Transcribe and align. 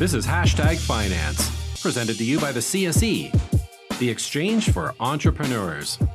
This 0.00 0.14
is 0.14 0.26
Hashtag 0.26 0.78
Finance, 0.78 1.82
presented 1.82 2.16
to 2.16 2.24
you 2.24 2.40
by 2.40 2.52
the 2.52 2.60
CSE, 2.60 3.98
the 3.98 4.08
Exchange 4.08 4.70
for 4.72 4.94
Entrepreneurs. 4.98 5.98
All 6.00 6.06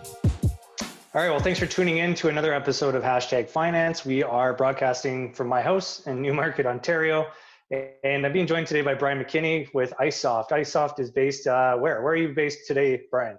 right, 1.14 1.30
well, 1.30 1.40
thanks 1.40 1.60
for 1.60 1.68
tuning 1.68 2.00
in 2.00 2.16
to 2.16 2.30
another 2.30 2.52
episode 2.52 2.96
of 2.96 3.04
Hashtag 3.04 3.48
Finance. 3.48 4.04
We 4.04 4.24
are 4.24 4.56
broadcasting 4.56 5.34
from 5.34 5.50
my 5.50 5.62
house 5.62 6.00
in 6.08 6.20
Newmarket, 6.20 6.66
Ontario. 6.66 7.28
And 7.70 8.26
I'm 8.26 8.34
being 8.34 8.48
joined 8.48 8.66
today 8.66 8.82
by 8.82 8.96
Brian 8.96 9.24
McKinney 9.24 9.72
with 9.76 9.94
ICEsoft. 10.02 10.50
ICEsoft 10.50 11.00
is 11.00 11.12
based 11.12 11.46
uh, 11.46 11.78
where? 11.78 12.02
Where 12.02 12.14
are 12.14 12.18
you 12.18 12.34
based 12.34 12.66
today, 12.66 13.04
Brian? 13.12 13.38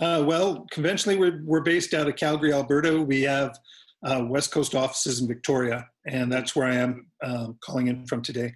Uh, 0.00 0.24
well, 0.26 0.66
conventionally, 0.72 1.18
we're, 1.18 1.42
we're 1.44 1.60
based 1.60 1.92
out 1.92 2.08
of 2.08 2.16
Calgary, 2.16 2.54
Alberta. 2.54 3.02
We 3.02 3.20
have 3.24 3.58
uh, 4.06 4.24
West 4.26 4.52
Coast 4.52 4.74
offices 4.74 5.20
in 5.20 5.28
Victoria, 5.28 5.86
and 6.06 6.32
that's 6.32 6.56
where 6.56 6.66
I 6.66 6.76
am 6.76 7.08
um, 7.22 7.58
calling 7.62 7.88
in 7.88 8.06
from 8.06 8.22
today. 8.22 8.54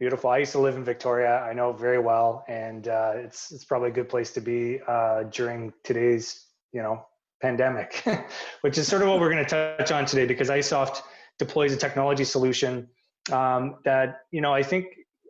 Beautiful. 0.00 0.30
I 0.30 0.38
used 0.38 0.52
to 0.52 0.58
live 0.58 0.76
in 0.76 0.82
Victoria. 0.82 1.40
I 1.40 1.52
know 1.52 1.74
very 1.74 1.98
well, 1.98 2.42
and 2.48 2.88
uh, 2.88 3.12
it's 3.16 3.52
it's 3.52 3.66
probably 3.66 3.90
a 3.90 3.92
good 3.92 4.08
place 4.08 4.30
to 4.30 4.40
be 4.40 4.80
uh, 4.88 5.24
during 5.24 5.74
today's 5.84 6.46
you 6.72 6.80
know 6.80 7.04
pandemic, 7.42 8.02
which 8.62 8.78
is 8.78 8.88
sort 8.88 9.02
of 9.02 9.08
what 9.08 9.20
we're 9.20 9.30
going 9.30 9.44
to 9.44 9.76
touch 9.76 9.92
on 9.92 10.06
today 10.06 10.24
because 10.24 10.48
ICEsoft 10.48 11.02
deploys 11.38 11.74
a 11.74 11.76
technology 11.76 12.24
solution 12.24 12.88
um, 13.30 13.76
that 13.84 14.20
you 14.30 14.40
know 14.40 14.54
I 14.54 14.62
think 14.62 14.86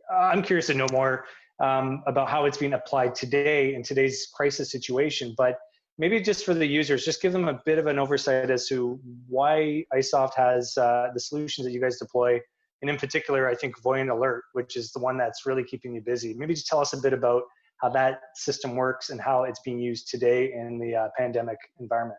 uh, 0.08 0.18
I'm 0.18 0.40
curious 0.40 0.68
to 0.68 0.74
know 0.74 0.86
more 0.92 1.24
um, 1.60 2.04
about 2.06 2.28
how 2.28 2.44
it's 2.44 2.56
being 2.56 2.74
applied 2.74 3.16
today 3.16 3.74
in 3.74 3.82
today's 3.82 4.28
crisis 4.32 4.70
situation, 4.70 5.34
but 5.36 5.58
maybe 5.98 6.20
just 6.20 6.44
for 6.44 6.54
the 6.54 6.64
users, 6.64 7.04
just 7.04 7.20
give 7.20 7.32
them 7.32 7.48
a 7.48 7.60
bit 7.66 7.78
of 7.78 7.88
an 7.88 7.98
oversight 7.98 8.52
as 8.52 8.68
to 8.68 9.00
why 9.26 9.84
ICEsoft 9.92 10.36
has 10.36 10.78
uh, 10.78 11.08
the 11.12 11.18
solutions 11.18 11.66
that 11.66 11.72
you 11.72 11.80
guys 11.80 11.98
deploy 11.98 12.38
and 12.82 12.90
in 12.90 12.96
particular, 12.96 13.48
I 13.48 13.54
think 13.54 13.80
Voyent 13.82 14.10
Alert, 14.10 14.44
which 14.52 14.76
is 14.76 14.92
the 14.92 14.98
one 14.98 15.18
that's 15.18 15.44
really 15.46 15.64
keeping 15.64 15.94
you 15.94 16.00
busy. 16.00 16.34
Maybe 16.34 16.54
just 16.54 16.66
tell 16.66 16.80
us 16.80 16.92
a 16.92 16.98
bit 16.98 17.12
about 17.12 17.42
how 17.80 17.88
that 17.90 18.20
system 18.34 18.76
works 18.76 19.10
and 19.10 19.20
how 19.20 19.44
it's 19.44 19.60
being 19.60 19.78
used 19.78 20.08
today 20.08 20.52
in 20.52 20.78
the 20.78 20.94
uh, 20.94 21.08
pandemic 21.16 21.58
environment. 21.78 22.18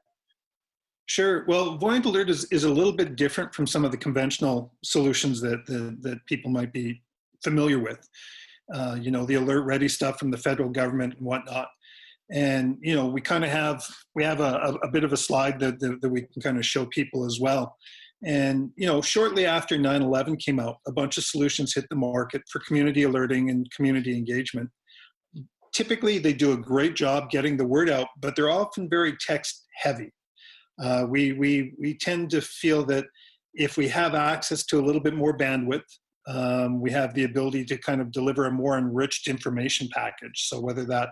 Sure. 1.08 1.46
Well, 1.48 1.78
Voyent 1.78 2.06
Alert 2.06 2.30
is, 2.30 2.46
is 2.46 2.64
a 2.64 2.70
little 2.70 2.94
bit 2.94 3.16
different 3.16 3.54
from 3.54 3.68
some 3.68 3.84
of 3.84 3.92
the 3.92 3.98
conventional 3.98 4.74
solutions 4.84 5.42
that, 5.42 5.66
that, 5.66 5.98
that 6.02 6.26
people 6.26 6.50
might 6.52 6.72
be 6.72 7.02
familiar 7.44 7.80
with. 7.80 8.08
Uh, 8.74 8.98
you 9.00 9.12
know, 9.12 9.26
the 9.26 9.36
alert 9.36 9.64
ready 9.64 9.90
stuff 9.90 10.18
from 10.18 10.32
the 10.32 10.38
federal 10.38 10.70
government 10.70 11.16
and 11.18 11.26
whatnot. 11.26 11.68
And, 12.32 12.78
you 12.82 12.96
know, 12.96 13.08
we 13.08 13.20
kind 13.20 13.44
of 13.44 13.50
have, 13.50 13.86
we 14.16 14.24
have 14.24 14.40
a, 14.40 14.78
a, 14.84 14.88
bit 14.90 15.04
of 15.04 15.12
a 15.12 15.18
slide 15.18 15.60
that, 15.60 15.82
that, 15.82 16.00
that 16.02 16.10
we 16.10 16.22
can 16.22 16.42
kind 16.42 16.58
of 16.58 16.66
show 16.66 16.86
people 16.86 17.26
as 17.26 17.40
well. 17.42 17.76
And 18.24 18.70
you 18.76 18.86
know, 18.86 19.02
shortly 19.02 19.46
after 19.46 19.78
9/11 19.78 20.38
came 20.38 20.60
out, 20.60 20.78
a 20.88 20.92
bunch 20.92 21.18
of 21.18 21.24
solutions 21.24 21.74
hit 21.74 21.86
the 21.90 21.96
market 21.96 22.44
for 22.52 22.62
community 22.68 23.04
alerting 23.04 23.50
and 23.50 23.70
community 23.72 24.16
engagement. 24.16 24.70
Typically, 25.74 26.20
they 26.20 26.34
do 26.34 26.52
a 26.52 26.58
great 26.58 26.96
job 26.96 27.32
getting 27.32 27.58
the 27.58 27.66
word 27.66 27.90
out, 27.90 28.08
but 28.20 28.36
they're 28.36 28.52
often 28.52 28.90
very 28.90 29.16
text 29.26 29.66
heavy. 29.76 30.12
Uh, 30.82 31.06
we 31.10 31.34
we 31.34 31.74
we 31.80 31.98
tend 31.98 32.30
to 32.32 32.42
feel 32.42 32.86
that 32.86 33.06
if 33.54 33.78
we 33.78 33.88
have 33.88 34.16
access 34.16 34.66
to 34.66 34.80
a 34.80 34.86
little 34.86 35.02
bit 35.02 35.16
more 35.16 35.38
bandwidth, 35.38 35.82
um, 36.28 36.80
we 36.80 36.92
have 36.92 37.14
the 37.14 37.24
ability 37.24 37.66
to 37.66 37.78
kind 37.78 38.02
of 38.02 38.12
deliver 38.12 38.46
a 38.46 38.52
more 38.52 38.78
enriched 38.78 39.28
information 39.28 39.90
package. 39.92 40.48
So 40.48 40.60
whether 40.60 40.86
that 40.86 41.10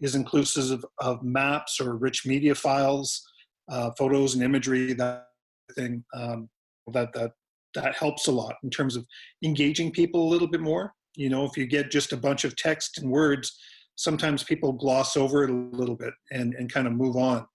is 0.00 0.14
inclusive 0.14 0.70
of, 0.72 0.84
of 1.00 1.22
maps 1.22 1.80
or 1.80 1.96
rich 1.96 2.26
media 2.26 2.54
files, 2.54 3.22
uh, 3.70 3.90
photos 3.96 4.34
and 4.34 4.42
imagery, 4.42 4.92
that 4.94 5.28
thing 5.74 6.04
um, 6.14 6.48
that 6.92 7.12
that 7.14 7.32
that 7.74 7.94
helps 7.94 8.26
a 8.26 8.32
lot 8.32 8.56
in 8.62 8.70
terms 8.70 8.96
of 8.96 9.06
engaging 9.44 9.90
people 9.90 10.26
a 10.26 10.30
little 10.30 10.48
bit 10.48 10.60
more. 10.60 10.92
You 11.16 11.28
know, 11.28 11.44
if 11.44 11.56
you 11.56 11.66
get 11.66 11.90
just 11.90 12.12
a 12.12 12.16
bunch 12.16 12.44
of 12.44 12.56
text 12.56 12.98
and 12.98 13.10
words, 13.10 13.58
sometimes 13.96 14.42
people 14.42 14.72
gloss 14.72 15.16
over 15.16 15.44
it 15.44 15.50
a 15.50 15.52
little 15.52 15.96
bit 15.96 16.14
and, 16.30 16.54
and 16.54 16.72
kind 16.72 16.86
of 16.86 16.92
move 16.92 17.16
on. 17.16 17.46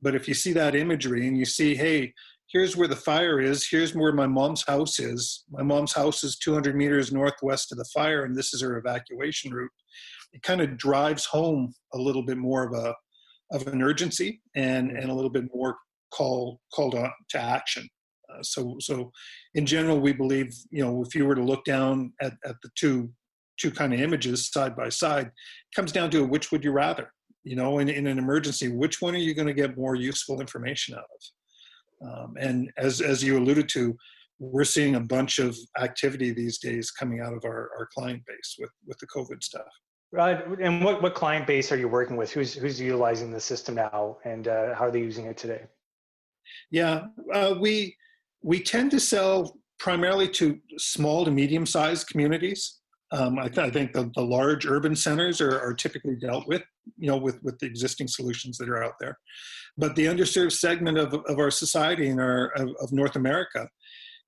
But 0.00 0.14
if 0.14 0.28
you 0.28 0.34
see 0.34 0.52
that 0.52 0.76
imagery 0.76 1.26
and 1.26 1.36
you 1.36 1.44
see, 1.44 1.74
hey, 1.74 2.14
here's 2.48 2.76
where 2.76 2.88
the 2.88 2.96
fire 2.96 3.40
is, 3.40 3.66
here's 3.68 3.94
where 3.94 4.12
my 4.12 4.26
mom's 4.26 4.64
house 4.66 5.00
is. 5.00 5.44
My 5.50 5.62
mom's 5.62 5.92
house 5.92 6.22
is 6.24 6.38
200 6.38 6.76
meters 6.76 7.12
northwest 7.12 7.72
of 7.72 7.78
the 7.78 7.88
fire, 7.92 8.24
and 8.24 8.36
this 8.36 8.54
is 8.54 8.62
her 8.62 8.78
evacuation 8.78 9.52
route. 9.52 9.70
It 10.32 10.42
kind 10.42 10.60
of 10.60 10.78
drives 10.78 11.24
home 11.24 11.74
a 11.92 11.98
little 11.98 12.22
bit 12.22 12.38
more 12.38 12.66
of 12.66 12.72
a 12.72 12.94
of 13.50 13.66
an 13.66 13.82
urgency 13.82 14.42
and 14.54 14.90
and 14.90 15.10
a 15.10 15.14
little 15.14 15.30
bit 15.30 15.44
more 15.54 15.76
call 16.10 16.60
called 16.72 16.94
on 16.94 17.10
to 17.30 17.40
action. 17.40 17.88
Uh, 18.30 18.42
so 18.42 18.76
so 18.80 19.10
in 19.54 19.66
general, 19.66 20.00
we 20.00 20.12
believe 20.12 20.54
you 20.70 20.84
know 20.84 21.02
if 21.02 21.14
you 21.14 21.26
were 21.26 21.34
to 21.34 21.42
look 21.42 21.64
down 21.64 22.12
at, 22.20 22.34
at 22.44 22.56
the 22.62 22.70
two 22.76 23.10
two 23.58 23.70
kind 23.70 23.92
of 23.92 24.00
images 24.00 24.48
side 24.48 24.76
by 24.76 24.88
side, 24.88 25.26
it 25.26 25.74
comes 25.74 25.92
down 25.92 26.10
to 26.10 26.24
which 26.24 26.52
would 26.52 26.64
you 26.64 26.72
rather? 26.72 27.12
You 27.44 27.56
know, 27.56 27.78
in, 27.78 27.88
in 27.88 28.06
an 28.06 28.18
emergency, 28.18 28.68
which 28.68 29.00
one 29.00 29.14
are 29.14 29.18
you 29.18 29.34
going 29.34 29.48
to 29.48 29.54
get 29.54 29.76
more 29.76 29.94
useful 29.94 30.40
information 30.40 30.94
out 30.94 31.00
of? 31.00 32.08
Um, 32.08 32.34
and 32.38 32.70
as 32.76 33.00
as 33.00 33.22
you 33.22 33.38
alluded 33.38 33.68
to, 33.70 33.96
we're 34.38 34.64
seeing 34.64 34.94
a 34.94 35.00
bunch 35.00 35.38
of 35.38 35.56
activity 35.80 36.30
these 36.30 36.58
days 36.58 36.90
coming 36.90 37.20
out 37.20 37.32
of 37.32 37.44
our, 37.44 37.70
our 37.76 37.88
client 37.92 38.22
base 38.26 38.56
with 38.58 38.70
with 38.86 38.98
the 38.98 39.06
COVID 39.06 39.42
stuff. 39.42 39.66
Right. 40.10 40.42
And 40.60 40.82
what, 40.82 41.02
what 41.02 41.14
client 41.14 41.46
base 41.46 41.70
are 41.70 41.76
you 41.76 41.88
working 41.88 42.16
with? 42.16 42.32
Who's 42.32 42.54
who's 42.54 42.80
utilizing 42.80 43.30
the 43.30 43.40
system 43.40 43.74
now, 43.74 44.18
and 44.24 44.48
uh, 44.48 44.74
how 44.74 44.86
are 44.86 44.90
they 44.90 45.00
using 45.00 45.26
it 45.26 45.36
today? 45.36 45.62
Yeah, 46.70 47.06
uh, 47.32 47.54
we 47.58 47.96
we 48.42 48.62
tend 48.62 48.90
to 48.92 49.00
sell 49.00 49.58
primarily 49.78 50.28
to 50.28 50.58
small 50.76 51.24
to 51.24 51.30
medium 51.30 51.66
sized 51.66 52.08
communities. 52.08 52.78
Um, 53.10 53.38
I, 53.38 53.48
th- 53.48 53.58
I, 53.58 53.70
think 53.70 53.94
the, 53.94 54.10
the 54.14 54.22
large 54.22 54.66
urban 54.66 54.94
centers 54.94 55.40
are, 55.40 55.58
are, 55.60 55.72
typically 55.72 56.16
dealt 56.16 56.46
with, 56.46 56.60
you 56.98 57.08
know, 57.08 57.16
with, 57.16 57.42
with 57.42 57.58
the 57.58 57.64
existing 57.64 58.06
solutions 58.06 58.58
that 58.58 58.68
are 58.68 58.84
out 58.84 58.96
there. 59.00 59.18
But 59.78 59.96
the 59.96 60.04
underserved 60.04 60.52
segment 60.52 60.98
of, 60.98 61.14
of 61.14 61.38
our 61.38 61.50
society 61.50 62.10
and 62.10 62.20
our 62.20 62.48
of, 62.56 62.68
of 62.82 62.92
North 62.92 63.16
America 63.16 63.66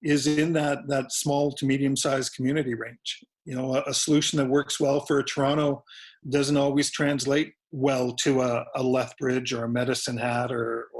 is 0.02 0.26
in 0.26 0.52
that 0.54 0.78
that 0.88 1.12
small 1.12 1.52
to 1.52 1.66
medium 1.66 1.96
sized 1.96 2.34
community 2.34 2.74
range. 2.74 3.20
You 3.44 3.56
know, 3.56 3.74
a, 3.74 3.82
a, 3.86 3.94
solution 3.94 4.38
that 4.38 4.48
works 4.48 4.80
well 4.80 5.00
for 5.00 5.18
a 5.18 5.24
Toronto 5.24 5.84
doesn't 6.28 6.56
always 6.56 6.90
translate 6.90 7.52
well 7.72 8.12
to 8.12 8.42
a, 8.42 8.64
a 8.76 8.82
Lethbridge 8.82 9.52
or 9.52 9.64
a 9.64 9.68
Medicine 9.68 10.16
Hat 10.16 10.52
or, 10.52 10.88
or, 10.94 10.99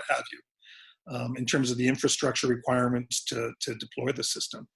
what 0.00 0.16
have 0.16 0.24
you, 0.32 1.14
um, 1.14 1.36
in 1.36 1.46
terms 1.46 1.70
of 1.70 1.78
the 1.78 1.88
infrastructure 1.88 2.46
requirements 2.46 3.24
to, 3.24 3.52
to 3.60 3.74
deploy 3.74 4.12
the 4.12 4.24
system. 4.24 4.66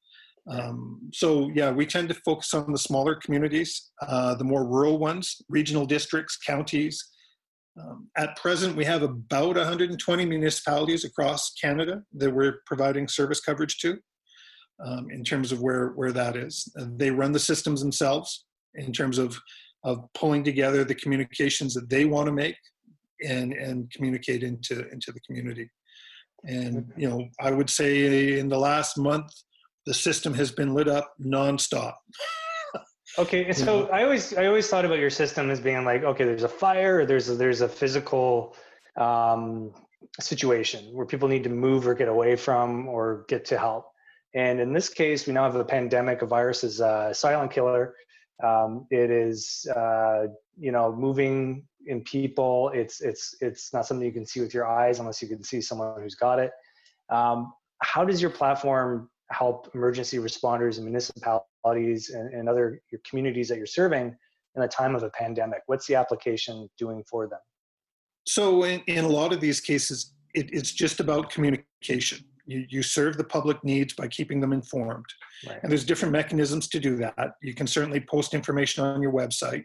Um, 0.51 1.11
so 1.13 1.51
yeah, 1.55 1.71
we 1.71 1.87
tend 1.87 2.09
to 2.11 2.21
focus 2.25 2.53
on 2.53 2.71
the 2.71 2.79
smaller 2.79 3.15
communities, 3.15 3.91
uh, 4.03 4.35
the 4.35 4.45
more 4.45 4.67
rural 4.67 4.99
ones, 4.99 5.41
regional 5.49 5.87
districts, 5.87 6.37
counties. 6.37 7.03
Um, 7.81 8.09
at 8.17 8.37
present, 8.37 8.77
we 8.77 8.85
have 8.85 9.03
about 9.03 9.57
120 9.57 10.27
municipalities 10.27 11.05
across 11.05 11.55
Canada 11.55 12.03
that 12.13 12.33
we're 12.33 12.61
providing 12.67 13.09
service 13.09 13.41
coverage 13.41 13.79
to. 13.79 13.99
Um, 14.85 15.07
in 15.11 15.23
terms 15.23 15.53
of 15.53 15.61
where 15.61 15.91
where 15.91 16.11
that 16.13 16.37
is, 16.37 16.69
they 16.97 17.11
run 17.11 17.31
the 17.31 17.39
systems 17.39 17.81
themselves 17.81 18.45
in 18.75 18.93
terms 18.93 19.19
of 19.19 19.39
of 19.85 20.05
pulling 20.15 20.43
together 20.43 20.83
the 20.83 20.97
communications 20.97 21.75
that 21.75 21.89
they 21.89 22.07
want 22.07 22.27
to 22.27 22.33
make 22.33 22.57
and 23.21 23.53
and 23.53 23.91
communicate 23.93 24.43
into 24.43 24.89
into 24.91 25.13
the 25.13 25.21
community. 25.21 25.71
And 26.45 26.93
you 26.97 27.09
know, 27.09 27.27
I 27.41 27.51
would 27.51 27.71
say 27.71 28.39
in 28.39 28.49
the 28.49 28.59
last 28.59 28.99
month, 28.99 29.33
the 29.87 29.95
system 29.95 30.35
has 30.35 30.51
been 30.51 30.75
lit 30.75 30.89
up 30.89 31.13
nonstop. 31.21 31.95
okay, 33.19 33.53
so 33.53 33.89
I 33.89 34.05
always 34.05 34.35
I 34.35 34.47
always 34.47 34.69
thought 34.69 34.85
about 34.85 34.99
your 34.99 35.11
system 35.11 35.51
as 35.51 35.61
being 35.61 35.85
like, 35.85 36.03
okay, 36.03 36.25
there's 36.25 36.43
a 36.43 36.49
fire, 36.49 37.01
or 37.01 37.07
there's 37.07 37.29
a, 37.29 37.35
there's 37.35 37.61
a 37.61 37.69
physical 37.69 38.57
um, 38.99 39.73
situation 40.21 40.85
where 40.93 41.07
people 41.07 41.29
need 41.29 41.45
to 41.45 41.51
move 41.51 41.87
or 41.87 41.95
get 41.95 42.09
away 42.09 42.37
from 42.37 42.89
or 42.89 43.25
get 43.29 43.45
to 43.47 43.59
help. 43.59 43.91
And 44.35 44.59
in 44.61 44.73
this 44.73 44.89
case, 44.89 45.27
we 45.27 45.33
now 45.33 45.45
have 45.45 45.55
a 45.55 45.65
pandemic. 45.65 46.23
A 46.23 46.27
virus 46.27 46.65
is 46.65 46.81
a 46.81 47.11
silent 47.13 47.53
killer. 47.53 47.95
Um, 48.43 48.87
it 48.91 49.11
is, 49.11 49.67
uh, 49.75 50.27
you 50.59 50.73
know, 50.73 50.93
moving 50.93 51.65
in 51.87 52.03
people. 52.03 52.71
It's 52.75 53.01
it's 53.01 53.35
it's 53.41 53.73
not 53.73 53.87
something 53.87 54.07
you 54.07 54.13
can 54.13 54.27
see 54.27 54.41
with 54.41 54.55
your 54.55 54.67
eyes 54.67 54.99
unless 55.01 55.21
you 55.23 55.29
can 55.29 55.43
see 55.43 55.61
someone 55.61 56.01
who's 56.01 56.15
got 56.15 56.39
it. 56.39 56.51
Um, 57.11 57.53
how 57.83 58.05
does 58.05 58.21
your 58.21 58.31
platform 58.31 59.11
help 59.31 59.71
emergency 59.75 60.19
responders 60.19 60.77
and 60.77 60.85
municipalities 60.85 62.11
and, 62.11 62.33
and 62.35 62.49
other 62.49 62.81
your 62.91 63.01
communities 63.09 63.49
that 63.49 63.59
you're 63.59 63.67
serving 63.67 64.15
in 64.57 64.63
a 64.63 64.69
time 64.69 64.95
of 64.95 65.03
a 65.03 65.11
pandemic? 65.11 65.61
What's 65.67 65.87
the 65.87 65.95
application 65.95 66.69
doing 66.79 67.03
for 67.11 67.27
them? 67.27 67.41
So 68.27 68.65
in, 68.65 68.81
in 68.87 69.05
a 69.05 69.09
lot 69.09 69.33
of 69.33 69.41
these 69.41 69.61
cases, 69.61 70.15
it, 70.35 70.49
it's 70.53 70.73
just 70.73 71.01
about 71.01 71.31
communication. 71.31 72.25
You, 72.47 72.67
you 72.69 72.83
serve 72.83 73.17
the 73.17 73.25
public 73.25 73.63
needs 73.65 73.95
by 73.95 74.09
keeping 74.09 74.41
them 74.41 74.53
informed. 74.53 75.07
Right. 75.47 75.59
And 75.63 75.71
there's 75.71 75.85
different 75.85 76.13
mechanisms 76.13 76.69
to 76.69 76.81
do 76.81 76.97
that. 76.97 77.33
You 77.43 77.55
can 77.55 77.67
certainly 77.67 78.01
post 78.01 78.35
information 78.35 78.85
on 78.85 79.03
your 79.03 79.13
website. 79.13 79.65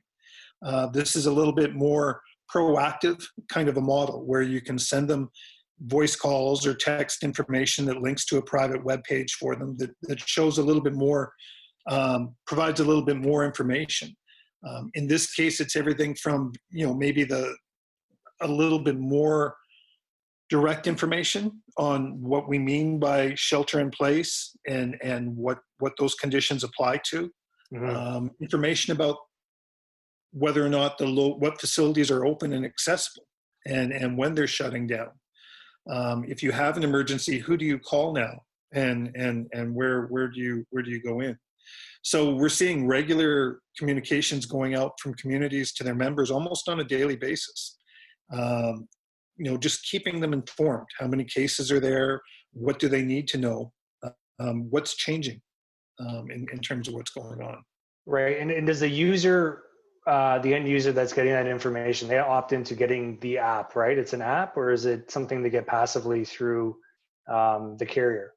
Uh, 0.66 0.88
this 0.88 1.16
is 1.16 1.26
a 1.26 1.32
little 1.32 1.54
bit 1.54 1.76
more 1.76 2.22
proactive 2.54 3.24
kind 3.50 3.70
of 3.70 3.78
a 3.78 3.82
model 3.82 4.26
where 4.26 4.42
you 4.42 4.62
can 4.62 4.78
send 4.78 5.08
them 5.08 5.30
voice 5.84 6.16
calls 6.16 6.66
or 6.66 6.74
text 6.74 7.24
information 7.24 7.86
that 7.86 8.02
links 8.02 8.26
to 8.26 8.38
a 8.38 8.42
private 8.42 8.84
web 8.84 9.04
page 9.04 9.34
for 9.36 9.56
them 9.56 9.78
that, 9.78 9.92
that 10.04 10.20
shows 10.20 10.58
a 10.58 10.64
little 10.64 10.82
bit 10.82 10.94
more 10.94 11.32
um, 11.90 12.36
provides 12.46 12.80
a 12.80 12.84
little 12.84 13.04
bit 13.04 13.18
more 13.18 13.46
information. 13.46 14.16
Um, 14.68 14.92
in 14.94 15.08
this 15.08 15.34
case, 15.34 15.60
it's 15.60 15.76
everything 15.76 16.16
from 16.16 16.52
you 16.70 16.86
know 16.86 16.94
maybe 16.94 17.24
the 17.24 17.56
a 18.42 18.48
little 18.48 18.80
bit 18.80 18.98
more 18.98 19.56
direct 20.50 20.88
information 20.88 21.62
on 21.78 22.22
what 22.22 22.50
we 22.50 22.58
mean 22.58 23.00
by 23.00 23.34
shelter 23.36 23.80
in 23.80 23.90
place 23.90 24.56
and 24.68 24.98
and 25.02 25.36
what 25.36 25.60
what 25.80 25.94
those 25.98 26.16
conditions 26.16 26.64
apply 26.64 27.00
to. 27.10 27.30
Mm-hmm. 27.74 27.96
Um, 27.96 28.32
information 28.42 28.94
about 28.94 29.18
whether 30.32 30.66
or 30.66 30.70
not 30.70 30.98
the 30.98 31.06
low, 31.06 31.36
what 31.36 31.60
facilities 31.60 32.12
are 32.12 32.26
open 32.26 32.54
and 32.54 32.66
accessible 32.66 33.26
and 33.66 33.92
and 33.92 34.18
when 34.18 34.36
they're 34.36 34.48
shutting 34.48 34.88
down. 34.88 35.10
Um, 35.90 36.24
if 36.28 36.44
you 36.44 36.52
have 36.52 36.78
an 36.78 36.84
emergency, 36.84 37.40
who 37.40 37.58
do 37.58 37.66
you 37.66 37.80
call 37.80 38.14
now? 38.14 38.42
And 38.74 39.12
and 39.16 39.48
and 39.54 39.74
where 39.74 40.06
where 40.08 40.28
do 40.28 40.40
you 40.40 40.66
where 40.70 40.84
do 40.84 40.92
you 40.92 41.02
go 41.02 41.22
in? 41.22 41.38
So 42.02 42.34
we're 42.36 42.50
seeing 42.50 42.88
regular 42.88 43.60
communications 43.78 44.46
going 44.46 44.76
out 44.76 44.94
from 45.02 45.14
communities 45.16 45.74
to 45.74 45.84
their 45.84 45.96
members 45.96 46.32
almost 46.32 46.70
on 46.70 46.80
a 46.80 46.84
daily 46.84 47.16
basis. 47.16 47.78
Um, 48.32 48.88
you 49.38 49.50
know, 49.50 49.58
just 49.58 49.84
keeping 49.90 50.20
them 50.20 50.34
informed. 50.34 50.88
How 50.98 51.08
many 51.08 51.24
cases 51.24 51.72
are 51.72 51.80
there? 51.80 52.22
What 52.54 52.80
do 52.80 52.90
they 52.90 53.02
need 53.02 53.28
to 53.30 53.38
know? 53.38 53.72
Um, 54.40 54.68
what's 54.70 54.96
changing 54.96 55.42
um, 56.00 56.30
in, 56.32 56.46
in 56.52 56.60
terms 56.60 56.88
of 56.88 56.94
what's 56.94 57.12
going 57.12 57.42
on? 57.42 57.62
Right. 58.06 58.40
And, 58.40 58.52
and 58.52 58.68
does 58.68 58.80
the 58.80 58.90
user, 58.90 59.64
uh, 60.10 60.40
the 60.40 60.56
end 60.56 60.68
user 60.68 60.92
that's 60.92 61.14
getting 61.14 61.34
that 61.34 61.46
information, 61.46 62.08
they 62.08 62.18
opt 62.18 62.52
into 62.52 62.74
getting 62.74 63.20
the 63.20 63.38
app, 63.38 63.76
right? 63.76 63.96
It's 63.96 64.14
an 64.14 64.24
app, 64.24 64.58
or 64.58 64.72
is 64.72 64.86
it 64.86 65.12
something 65.12 65.44
they 65.44 65.52
get 65.52 65.68
passively 65.68 66.26
through 66.26 66.78
um, 67.28 67.78
the 67.78 67.86
carrier? 67.86 68.34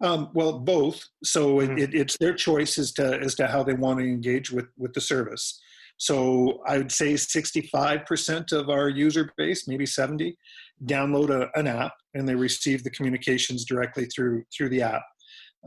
Um, 0.00 0.30
well, 0.34 0.60
both. 0.60 1.04
So 1.24 1.56
mm-hmm. 1.56 1.78
it, 1.78 1.94
it's 1.94 2.16
their 2.18 2.32
choice 2.32 2.78
as 2.78 2.92
to 2.92 3.18
as 3.20 3.34
to 3.36 3.48
how 3.48 3.64
they 3.64 3.74
want 3.74 3.98
to 3.98 4.04
engage 4.04 4.52
with 4.52 4.66
with 4.76 4.92
the 4.92 5.00
service. 5.00 5.60
So 6.00 6.62
I 6.64 6.78
would 6.78 6.92
say 6.92 7.14
65% 7.14 8.52
of 8.52 8.70
our 8.70 8.88
user 8.88 9.32
base, 9.36 9.66
maybe 9.66 9.84
70, 9.84 10.38
download 10.84 11.30
a, 11.30 11.50
an 11.58 11.66
app 11.66 11.94
and 12.14 12.28
they 12.28 12.36
receive 12.36 12.84
the 12.84 12.90
communications 12.90 13.64
directly 13.64 14.06
through 14.06 14.44
through 14.56 14.68
the 14.68 14.82
app. 14.82 15.02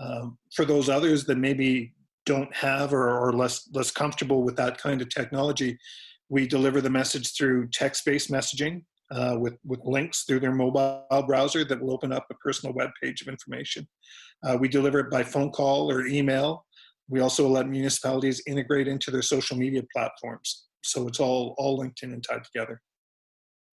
Um, 0.01 0.37
for 0.55 0.63
those 0.63 0.87
others 0.87 1.25
that 1.25 1.37
maybe 1.37 1.93
don't 2.25 2.53
have 2.55 2.93
or 2.93 3.09
are 3.09 3.33
less 3.33 3.69
less 3.73 3.91
comfortable 3.91 4.43
with 4.43 4.55
that 4.55 4.77
kind 4.77 5.01
of 5.01 5.09
technology, 5.09 5.77
we 6.29 6.47
deliver 6.47 6.81
the 6.81 6.89
message 6.89 7.35
through 7.35 7.67
text-based 7.69 8.31
messaging 8.31 8.83
uh, 9.11 9.35
with, 9.37 9.57
with 9.65 9.79
links 9.83 10.23
through 10.23 10.39
their 10.39 10.53
mobile 10.53 11.05
browser 11.27 11.65
that 11.65 11.81
will 11.81 11.91
open 11.91 12.11
up 12.13 12.25
a 12.31 12.35
personal 12.35 12.73
web 12.73 12.89
page 13.01 13.21
of 13.21 13.27
information. 13.27 13.87
Uh, 14.43 14.57
we 14.59 14.67
deliver 14.67 14.99
it 14.99 15.11
by 15.11 15.23
phone 15.23 15.51
call 15.51 15.91
or 15.91 16.07
email. 16.07 16.65
We 17.09 17.19
also 17.19 17.47
let 17.47 17.67
municipalities 17.67 18.41
integrate 18.47 18.87
into 18.87 19.11
their 19.11 19.21
social 19.21 19.57
media 19.57 19.83
platforms. 19.93 20.67
So 20.83 21.07
it's 21.07 21.19
all, 21.19 21.53
all 21.57 21.77
linked 21.77 22.01
in 22.03 22.13
and 22.13 22.23
tied 22.23 22.43
together. 22.45 22.81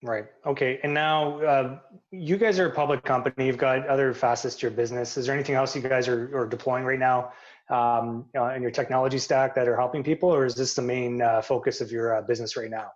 Right. 0.02 0.26
Okay. 0.46 0.78
And 0.82 0.94
now 0.94 1.40
uh, 1.40 1.78
you 2.10 2.36
guys 2.36 2.58
are 2.58 2.66
a 2.66 2.74
public 2.74 3.04
company. 3.04 3.46
You've 3.46 3.58
got 3.58 3.86
other 3.88 4.12
facets 4.14 4.54
to 4.56 4.62
your 4.62 4.70
business. 4.70 5.16
Is 5.16 5.26
there 5.26 5.34
anything 5.34 5.54
else 5.54 5.74
you 5.74 5.82
guys 5.82 6.06
are, 6.08 6.36
are 6.36 6.46
deploying 6.46 6.84
right 6.84 6.98
now 6.98 7.32
um, 7.70 8.26
in 8.34 8.62
your 8.62 8.70
technology 8.70 9.18
stack 9.18 9.54
that 9.54 9.68
are 9.68 9.76
helping 9.76 10.02
people, 10.02 10.30
or 10.30 10.46
is 10.46 10.54
this 10.54 10.74
the 10.74 10.82
main 10.82 11.22
uh, 11.22 11.42
focus 11.42 11.80
of 11.80 11.90
your 11.90 12.16
uh, 12.16 12.22
business 12.22 12.56
right 12.56 12.70
now? 12.70 12.90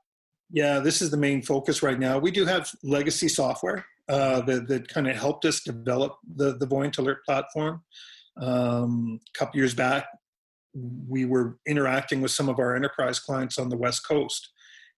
Yeah, 0.50 0.80
this 0.80 1.00
is 1.00 1.10
the 1.10 1.16
main 1.16 1.42
focus 1.42 1.82
right 1.82 1.98
now. 1.98 2.19
We 2.19 2.30
do 2.30 2.44
have 2.44 2.70
legacy 2.82 3.28
software 3.28 3.84
uh, 4.08 4.42
that, 4.42 4.69
that 4.69 4.88
kind 4.88 5.08
of 5.08 5.16
helped 5.16 5.44
us 5.44 5.62
develop 5.62 6.16
the, 6.36 6.56
the 6.58 6.66
Voyent 6.66 6.98
Alert 6.98 7.24
platform. 7.24 7.82
Um, 8.40 9.20
a 9.34 9.38
couple 9.38 9.58
years 9.58 9.74
back, 9.74 10.06
we 11.08 11.25
were 11.25 11.58
interacting 11.66 12.20
with 12.20 12.30
some 12.30 12.48
of 12.48 12.58
our 12.58 12.75
enterprise 12.75 13.18
clients 13.18 13.58
on 13.58 13.68
the 13.68 13.76
West 13.76 14.06
Coast, 14.06 14.50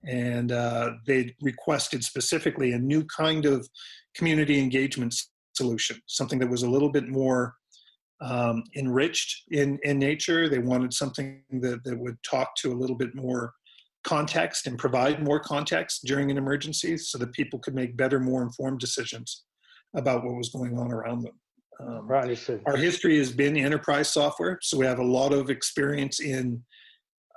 and 0.07 0.53
uh, 0.53 0.91
they 1.07 1.35
requested 1.41 2.05
specifically 2.05 2.73
a 2.73 2.79
new 2.79 3.05
kind 3.05 3.45
of 3.45 3.69
community 4.15 4.61
engagement 4.61 5.15
solution, 5.55 6.01
something 6.07 6.39
that 6.39 6.51
was 6.51 6.63
a 6.63 6.71
little 6.71 6.91
bit 6.91 7.09
more 7.09 7.55
um, 8.25 8.65
enriched 8.75 9.45
in, 9.51 9.79
in 9.83 9.99
nature. 9.99 10.49
They 10.49 10.59
wanted 10.59 10.93
something 10.95 11.43
that, 11.61 11.85
that 11.85 11.99
would 11.99 12.17
talk 12.23 12.57
to 12.57 12.73
a 12.73 12.75
little 12.75 12.97
bit 12.97 13.15
more 13.15 13.53
context 14.03 14.67
and 14.67 14.79
provide 14.79 15.23
more 15.23 15.41
context 15.41 16.03
during 16.05 16.31
an 16.31 16.39
emergency 16.39 16.97
so 16.97 17.19
that 17.19 17.33
people 17.33 17.59
could 17.59 17.75
make 17.75 17.97
better, 17.97 18.21
more 18.21 18.43
informed 18.43 18.81
decisions 18.81 19.45
about 19.97 20.25
what 20.25 20.35
was 20.35 20.49
going 20.49 20.79
on 20.79 20.93
around 20.93 21.23
them. 21.23 21.33
Um, 21.81 22.07
right. 22.07 22.39
Our 22.67 22.77
history 22.77 23.19
has 23.19 23.33
been 23.33 23.57
enterprise 23.57 24.13
software, 24.13 24.59
so 24.63 24.79
we 24.79 24.87
have 24.87 25.01
a 25.01 25.05
lot 25.05 25.33
of 25.33 25.51
experience 25.51 26.21
in 26.21 26.63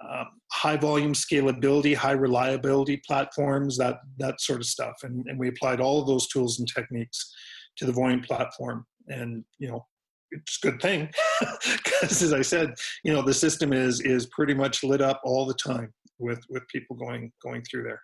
um, 0.08 0.28
high 0.52 0.78
volume 0.78 1.14
scalability, 1.14 1.96
high 1.96 2.12
reliability 2.12 3.02
platforms, 3.08 3.78
that 3.78 3.98
that 4.20 4.40
sort 4.40 4.60
of 4.60 4.68
stuff, 4.68 4.94
and, 5.02 5.26
and 5.28 5.40
we 5.40 5.48
applied 5.48 5.82
all 5.82 6.00
of 6.00 6.08
those 6.08 6.28
tools 6.28 6.60
and 6.60 6.68
techniques 6.72 7.34
to 7.78 7.86
the 7.86 7.92
Voyent 7.92 8.24
platform. 8.24 8.86
And 9.08 9.44
you 9.58 9.70
know, 9.70 9.88
it's 10.32 10.60
a 10.64 10.72
good 10.72 10.82
thing 10.82 11.10
because, 11.62 12.22
as 12.22 12.34
I 12.34 12.42
said, 12.42 12.74
you 13.04 13.14
know, 13.14 13.22
the 13.22 13.34
system 13.34 13.74
is 13.74 14.02
is 14.02 14.28
pretty 14.28 14.54
much 14.54 14.84
lit 14.84 15.02
up 15.02 15.22
all 15.24 15.46
the 15.46 15.54
time 15.54 15.94
with 16.20 16.40
with 16.50 16.68
people 16.68 16.96
going 16.96 17.32
going 17.44 17.64
through 17.64 17.84
there. 17.84 18.02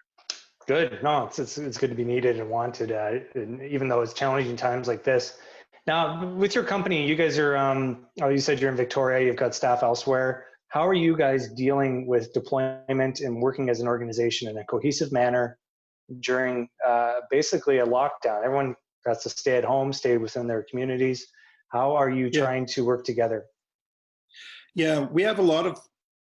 Good. 0.67 1.03
No, 1.03 1.25
it's 1.25 1.39
it's, 1.39 1.57
it's 1.57 1.77
good 1.77 1.89
to 1.89 1.95
be 1.95 2.05
needed 2.05 2.39
and 2.39 2.49
wanted, 2.49 2.91
uh, 2.91 3.19
and 3.35 3.61
even 3.63 3.87
though 3.87 4.01
it's 4.01 4.13
challenging 4.13 4.55
times 4.55 4.87
like 4.87 5.03
this. 5.03 5.37
Now, 5.85 6.25
with 6.25 6.55
your 6.55 6.63
company, 6.63 7.05
you 7.05 7.15
guys 7.15 7.37
are. 7.37 7.57
Um, 7.57 8.05
oh, 8.21 8.29
you 8.29 8.39
said 8.39 8.59
you're 8.59 8.71
in 8.71 8.77
Victoria. 8.77 9.25
You've 9.25 9.35
got 9.35 9.53
staff 9.53 9.83
elsewhere. 9.83 10.45
How 10.69 10.87
are 10.87 10.93
you 10.93 11.15
guys 11.15 11.49
dealing 11.49 12.07
with 12.07 12.33
deployment 12.33 13.19
and 13.19 13.41
working 13.41 13.69
as 13.69 13.79
an 13.79 13.87
organization 13.87 14.49
in 14.49 14.57
a 14.57 14.63
cohesive 14.65 15.11
manner 15.11 15.59
during 16.21 16.67
uh, 16.85 17.19
basically 17.29 17.79
a 17.79 17.85
lockdown? 17.85 18.43
Everyone 18.43 18.75
has 19.05 19.21
to 19.23 19.29
stay 19.29 19.57
at 19.57 19.65
home, 19.65 19.91
stay 19.91 20.17
within 20.17 20.47
their 20.47 20.65
communities. 20.69 21.27
How 21.73 21.95
are 21.95 22.09
you 22.09 22.29
yeah. 22.31 22.41
trying 22.41 22.67
to 22.67 22.85
work 22.85 23.03
together? 23.03 23.45
Yeah, 24.75 25.07
we 25.11 25.23
have 25.23 25.39
a 25.39 25.43
lot 25.43 25.65
of 25.65 25.79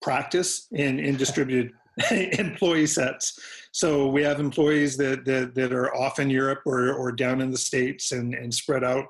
practice 0.01 0.69
in, 0.71 1.01
in 1.01 1.17
distributed 1.25 1.73
employee 2.39 2.87
sets. 2.87 3.39
So 3.73 4.09
we 4.09 4.23
have 4.23 4.39
employees 4.39 4.97
that, 4.99 5.25
that, 5.25 5.55
that 5.57 5.73
are 5.73 5.95
off 5.95 6.21
in 6.21 6.31
Europe 6.31 6.61
or, 6.65 6.93
or 6.93 7.11
down 7.11 7.41
in 7.41 7.51
the 7.51 7.59
States 7.59 8.13
and, 8.13 8.35
and 8.35 8.55
spread 8.55 8.85
out 8.85 9.07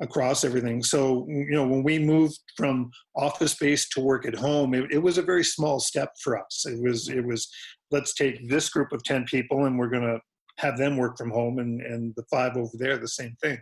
across 0.00 0.44
everything. 0.44 0.82
So, 0.82 1.26
you 1.28 1.52
know, 1.52 1.66
when 1.66 1.82
we 1.82 1.98
moved 1.98 2.38
from 2.56 2.90
office 3.14 3.52
space 3.52 3.88
to 3.90 4.00
work 4.00 4.26
at 4.26 4.34
home, 4.34 4.74
it, 4.74 4.90
it 4.90 4.98
was 4.98 5.18
a 5.18 5.22
very 5.22 5.44
small 5.44 5.80
step 5.80 6.12
for 6.22 6.38
us. 6.38 6.66
It 6.66 6.82
was, 6.82 7.08
it 7.08 7.24
was, 7.24 7.48
let's 7.90 8.14
take 8.14 8.48
this 8.48 8.68
group 8.68 8.92
of 8.92 9.02
10 9.04 9.24
people 9.24 9.64
and 9.64 9.78
we're 9.78 9.88
going 9.88 10.02
to 10.02 10.20
have 10.58 10.78
them 10.78 10.96
work 10.96 11.16
from 11.16 11.30
home 11.30 11.58
and, 11.58 11.80
and 11.82 12.14
the 12.16 12.24
five 12.30 12.56
over 12.56 12.72
there, 12.78 12.98
the 12.98 13.08
same 13.08 13.36
thing. 13.42 13.58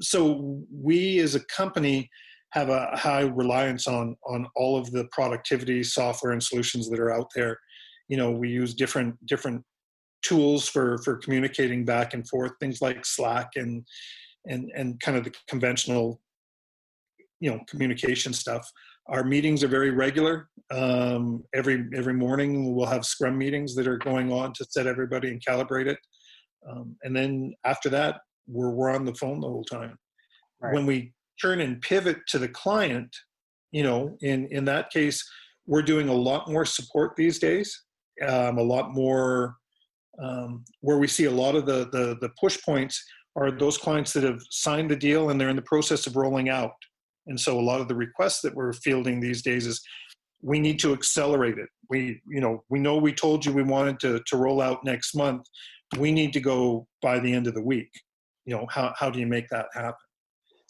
So 0.00 0.62
we 0.72 1.18
as 1.18 1.34
a 1.34 1.44
company 1.46 2.08
have 2.52 2.68
a 2.68 2.90
high 2.94 3.22
reliance 3.22 3.86
on 3.86 4.16
on 4.26 4.46
all 4.56 4.78
of 4.78 4.90
the 4.90 5.06
productivity 5.10 5.82
software 5.82 6.32
and 6.32 6.42
solutions 6.42 6.88
that 6.90 7.00
are 7.00 7.12
out 7.12 7.28
there. 7.34 7.58
You 8.08 8.16
know, 8.16 8.30
we 8.30 8.50
use 8.50 8.74
different 8.74 9.14
different 9.26 9.62
tools 10.22 10.68
for 10.68 10.98
for 10.98 11.16
communicating 11.16 11.84
back 11.84 12.14
and 12.14 12.28
forth, 12.28 12.52
things 12.60 12.80
like 12.80 13.04
Slack 13.04 13.50
and 13.56 13.84
and 14.46 14.70
and 14.74 15.00
kind 15.00 15.16
of 15.16 15.24
the 15.24 15.32
conventional 15.48 16.20
you 17.40 17.50
know 17.50 17.60
communication 17.68 18.32
stuff. 18.32 18.70
Our 19.08 19.24
meetings 19.24 19.64
are 19.64 19.68
very 19.68 19.90
regular. 19.90 20.48
Um, 20.70 21.42
every 21.54 21.86
every 21.94 22.14
morning 22.14 22.74
we'll 22.74 22.86
have 22.86 23.04
Scrum 23.04 23.36
meetings 23.36 23.74
that 23.74 23.88
are 23.88 23.98
going 23.98 24.32
on 24.32 24.52
to 24.54 24.64
set 24.68 24.86
everybody 24.86 25.28
and 25.28 25.42
calibrate 25.44 25.86
it. 25.86 25.98
Um, 26.70 26.96
and 27.02 27.14
then 27.16 27.54
after 27.64 27.88
that, 27.90 28.20
we're 28.46 28.70
we're 28.70 28.90
on 28.90 29.04
the 29.04 29.14
phone 29.14 29.40
the 29.40 29.48
whole 29.48 29.64
time. 29.64 29.98
Right. 30.60 30.74
When 30.74 30.86
we 30.86 31.12
turn 31.40 31.60
and 31.60 31.80
pivot 31.80 32.18
to 32.28 32.38
the 32.38 32.48
client, 32.48 33.14
you 33.70 33.82
know, 33.82 34.16
in 34.20 34.46
in 34.50 34.64
that 34.66 34.90
case, 34.90 35.24
we're 35.66 35.82
doing 35.82 36.08
a 36.08 36.14
lot 36.14 36.50
more 36.50 36.64
support 36.64 37.16
these 37.16 37.38
days, 37.38 37.84
um, 38.26 38.58
a 38.58 38.62
lot 38.62 38.92
more 38.92 39.56
um, 40.22 40.64
where 40.80 40.98
we 40.98 41.08
see 41.08 41.24
a 41.24 41.30
lot 41.30 41.54
of 41.54 41.66
the, 41.66 41.88
the 41.90 42.16
the 42.20 42.30
push 42.40 42.62
points 42.62 43.02
are 43.36 43.50
those 43.50 43.78
clients 43.78 44.12
that 44.12 44.24
have 44.24 44.40
signed 44.50 44.90
the 44.90 44.96
deal 44.96 45.30
and 45.30 45.40
they're 45.40 45.48
in 45.48 45.56
the 45.56 45.62
process 45.62 46.06
of 46.06 46.16
rolling 46.16 46.50
out. 46.50 46.72
And 47.26 47.38
so 47.38 47.58
a 47.58 47.62
lot 47.62 47.80
of 47.80 47.88
the 47.88 47.94
requests 47.94 48.42
that 48.42 48.54
we're 48.54 48.72
fielding 48.72 49.20
these 49.20 49.42
days 49.42 49.66
is 49.66 49.80
we 50.42 50.58
need 50.58 50.78
to 50.80 50.92
accelerate 50.92 51.56
it. 51.56 51.68
We, 51.88 52.20
you 52.28 52.40
know, 52.40 52.64
we 52.68 52.78
know 52.78 52.96
we 52.96 53.12
told 53.12 53.44
you 53.44 53.52
we 53.52 53.62
wanted 53.62 54.00
to, 54.00 54.20
to 54.26 54.36
roll 54.36 54.60
out 54.60 54.84
next 54.84 55.14
month. 55.14 55.46
We 55.98 56.12
need 56.12 56.32
to 56.34 56.40
go 56.40 56.86
by 57.00 57.20
the 57.20 57.32
end 57.32 57.46
of 57.46 57.54
the 57.54 57.62
week. 57.62 57.90
You 58.44 58.56
know, 58.56 58.66
how, 58.70 58.92
how 58.96 59.10
do 59.10 59.18
you 59.18 59.26
make 59.26 59.48
that 59.48 59.66
happen? 59.74 59.94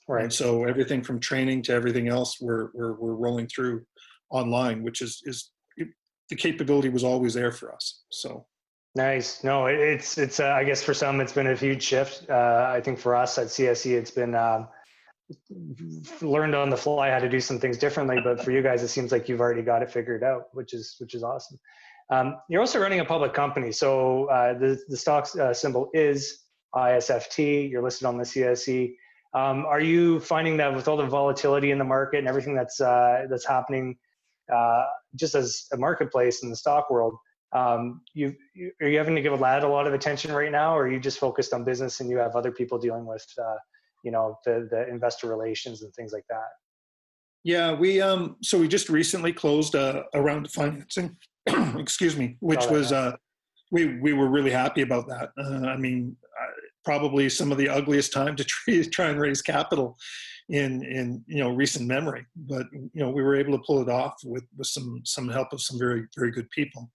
Right. 0.09 0.25
And 0.25 0.33
so 0.33 0.65
everything 0.65 1.03
from 1.03 1.21
training 1.21 1.63
to 1.65 1.73
everything 1.73 2.09
else, 2.09 2.39
we're, 2.41 2.71
we're, 2.75 2.95
we're 2.95 3.15
rolling 3.15 3.47
through 3.47 3.85
online, 4.31 4.83
which 4.83 5.01
is, 5.01 5.23
is 5.25 5.51
the 6.29 6.37
capability 6.37 6.89
was 6.89 7.05
always 7.05 7.35
there 7.35 7.53
for 7.53 7.75
us. 7.75 8.03
So. 8.11 8.47
Nice. 8.95 9.43
No, 9.43 9.67
it's, 9.67 10.19
it's, 10.19 10.39
uh, 10.39 10.49
I 10.49 10.65
guess 10.65 10.83
for 10.83 10.93
some, 10.93 11.21
it's 11.21 11.33
been 11.33 11.47
a 11.47 11.55
huge 11.55 11.83
shift. 11.83 12.29
Uh, 12.29 12.67
I 12.69 12.81
think 12.81 12.99
for 12.99 13.17
us 13.17 13.39
at 13.39 13.47
CSE, 13.47 13.93
it's 13.93 14.11
been, 14.11 14.35
um, 14.35 14.69
learned 16.21 16.55
on 16.55 16.71
the 16.71 16.77
fly 16.77 17.11
how 17.11 17.19
to 17.19 17.29
do 17.29 17.41
some 17.41 17.59
things 17.59 17.79
differently. 17.79 18.19
But 18.23 18.45
for 18.45 18.51
you 18.51 18.63
guys, 18.63 18.83
it 18.83 18.89
seems 18.89 19.13
like 19.13 19.29
you've 19.29 19.41
already 19.41 19.63
got 19.63 19.83
it 19.83 19.91
figured 19.91 20.23
out, 20.23 20.45
which 20.53 20.75
is 20.75 20.97
which 20.99 21.15
is 21.15 21.23
awesome. 21.23 21.59
Um, 22.11 22.37
you're 22.49 22.61
also 22.61 22.81
running 22.81 23.01
a 23.01 23.05
public 23.05 23.33
company, 23.33 23.73
so 23.73 24.27
uh, 24.27 24.59
the 24.59 24.81
the 24.89 24.97
stock 24.97 25.29
uh, 25.41 25.55
symbol 25.55 25.91
is 25.95 26.42
ISFT. 26.75 27.71
You're 27.71 27.83
listed 27.83 28.07
on 28.07 28.17
the 28.19 28.25
CSE. 28.25 28.95
Um, 29.35 29.65
are 29.65 29.81
you 29.81 30.21
finding 30.21 30.57
that 30.59 30.75
with 30.75 30.89
all 30.89 30.97
the 30.97 31.07
volatility 31.07 31.71
in 31.71 31.79
the 31.79 31.85
market 31.85 32.19
and 32.19 32.29
everything 32.29 32.55
that's 32.55 32.81
uh, 32.81 33.25
that's 33.31 33.47
happening, 33.47 33.97
uh, 34.55 34.85
just 35.15 35.35
as 35.35 35.67
a 35.73 35.77
marketplace 35.77 36.43
in 36.43 36.51
the 36.51 36.57
stock 36.57 36.91
world, 36.91 37.15
um, 37.53 38.03
you, 38.15 38.35
you, 38.55 38.73
are 38.81 38.89
you 38.89 38.99
having 38.99 39.15
to 39.15 39.23
give 39.23 39.33
a 39.33 39.37
lad 39.37 39.63
a 39.63 39.69
lot 39.69 39.87
of 39.87 39.95
attention 39.95 40.33
right 40.33 40.53
now, 40.53 40.77
or 40.77 40.85
are 40.85 40.91
you 40.91 41.01
just 41.01 41.19
focused 41.19 41.53
on 41.53 41.65
business 41.65 42.01
and 42.01 42.11
you 42.11 42.19
have 42.19 42.37
other 42.37 42.51
people 42.51 42.79
dealing 42.79 43.07
with, 43.07 43.27
uh, 43.43 43.57
you 44.05 44.11
know, 44.11 44.39
the 44.45 44.69
the 44.71 44.89
investor 44.89 45.29
relations 45.29 45.83
and 45.83 45.93
things 45.95 46.13
like 46.13 46.25
that? 46.29 46.49
Yeah, 47.45 47.73
we 47.73 48.01
um 48.01 48.37
so 48.43 48.59
we 48.59 48.69
just 48.69 48.89
recently 48.89 49.33
closed 49.33 49.75
a, 49.75 50.05
a 50.15 50.21
round 50.21 50.47
of 50.47 50.53
financing, 50.53 51.17
excuse 51.77 52.17
me, 52.17 52.37
which 52.41 52.67
was 52.67 52.93
uh 52.93 53.17
we 53.71 53.99
we 53.99 54.13
were 54.13 54.29
really 54.29 54.51
happy 54.51 54.83
about 54.83 55.09
that. 55.09 55.31
Uh, 55.37 55.67
I 55.67 55.77
mean, 55.77 56.17
probably 56.85 57.29
some 57.29 57.53
of 57.53 57.59
the 57.59 57.69
ugliest 57.69 58.13
time 58.13 58.37
to 58.37 58.45
try 58.91 59.09
and 59.09 59.21
raise 59.21 59.43
capital 59.43 59.97
in 60.49 60.85
in 60.85 61.25
you 61.27 61.39
know 61.39 61.51
recent 61.51 61.87
memory. 61.87 62.25
But 62.37 62.67
you 62.73 62.91
know 62.95 63.11
we 63.11 63.23
were 63.23 63.37
able 63.37 63.57
to 63.57 63.65
pull 63.67 63.81
it 63.81 63.89
off 63.89 64.15
with 64.25 64.45
with 64.57 64.67
some 64.67 65.01
some 65.05 65.29
help 65.29 65.53
of 65.53 65.63
some 65.63 65.79
very 65.79 66.07
very 66.17 66.31
good 66.31 66.51
people. 66.51 66.91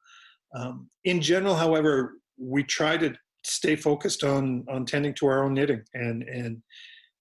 Um, 0.56 0.90
in 1.04 1.22
general 1.22 1.56
however 1.56 2.14
we 2.38 2.64
try 2.64 2.98
to 2.98 3.14
stay 3.44 3.76
focused 3.76 4.24
on 4.24 4.66
on 4.70 4.86
tending 4.86 5.14
to 5.16 5.28
our 5.28 5.44
own 5.44 5.54
knitting. 5.54 5.84
And 5.94 6.24
and 6.24 6.62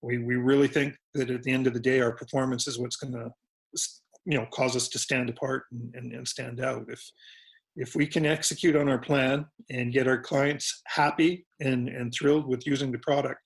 we 0.03 0.19
we 0.19 0.37
really 0.37 0.69
think 0.69 0.95
that 1.15 1.31
at 1.31 1.43
the 1.43 1.53
end 1.53 1.67
of 1.67 1.75
the 1.75 1.81
day 1.81 2.01
our 2.01 2.13
performance 2.13 2.67
is 2.67 2.79
what's 2.79 2.97
going 2.97 3.15
to 3.15 3.31
you 4.25 4.39
know 4.39 4.47
cause 4.53 4.77
us 4.77 4.89
to 4.89 4.99
stand 4.99 5.31
apart 5.31 5.65
and, 5.73 5.95
and, 5.95 6.13
and 6.13 6.29
stand 6.29 6.61
out. 6.61 6.87
If 6.89 7.03
if 7.77 7.95
we 7.95 8.07
can 8.07 8.25
execute 8.25 8.75
on 8.75 8.89
our 8.89 8.99
plan 8.99 9.47
and 9.71 9.93
get 9.93 10.09
our 10.09 10.19
clients 10.19 10.83
happy 10.87 11.47
and, 11.61 11.89
and 11.89 12.13
thrilled 12.13 12.47
with 12.47 12.67
using 12.67 12.91
the 12.91 12.99
product, 12.99 13.41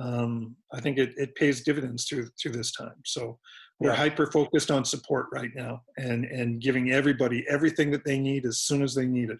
um, 0.00 0.54
I 0.72 0.80
think 0.80 0.98
it, 0.98 1.12
it 1.16 1.34
pays 1.34 1.62
dividends 1.62 2.04
through 2.04 2.28
through 2.40 2.52
this 2.52 2.72
time. 2.72 2.96
So 3.04 3.38
we're 3.80 3.90
yeah. 3.90 3.96
hyper 3.96 4.30
focused 4.30 4.70
on 4.70 4.84
support 4.84 5.26
right 5.32 5.50
now 5.54 5.82
and 5.96 6.24
and 6.26 6.60
giving 6.60 6.92
everybody 6.92 7.44
everything 7.48 7.90
that 7.92 8.04
they 8.04 8.18
need 8.18 8.46
as 8.46 8.58
soon 8.58 8.82
as 8.82 8.94
they 8.94 9.06
need 9.06 9.30
it, 9.30 9.38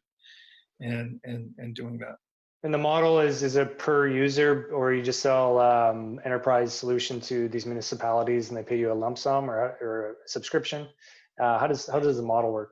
and 0.81 1.21
and 1.25 1.51
and 1.59 1.75
doing 1.75 1.99
that. 1.99 2.17
And 2.63 2.73
the 2.73 2.79
model 2.79 3.21
is 3.21 3.43
is 3.43 3.57
it 3.57 3.79
per 3.79 4.09
user, 4.09 4.71
or 4.73 4.93
you 4.93 5.03
just 5.03 5.21
sell 5.21 5.59
um, 5.59 6.21
enterprise 6.25 6.73
solution 6.73 7.21
to 7.23 7.49
these 7.49 7.67
municipalities 7.67 8.49
and 8.49 8.57
they 8.57 8.63
pay 8.63 8.79
you 8.79 8.91
a 8.91 8.95
lump 8.95 9.19
sum 9.19 9.51
or, 9.51 9.77
or 9.81 10.17
a 10.25 10.29
subscription? 10.29 10.89
Uh, 11.41 11.59
how 11.59 11.67
does 11.67 11.87
how 11.87 12.01
does 12.01 12.17
the 12.17 12.23
model 12.23 12.51
work? 12.51 12.71